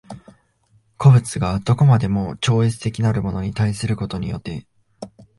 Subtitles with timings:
[0.97, 4.65] 個物が何処までも超越的なるものに対することによって